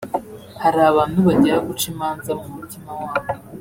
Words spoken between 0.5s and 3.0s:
Hari abantu bagira guca imanza mu mutima